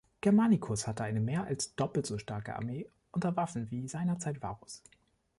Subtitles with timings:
[0.19, 4.81] Germanicus hatte eine mehr als doppelt so starke Armee unter Waffen wie seinerzeit Varus.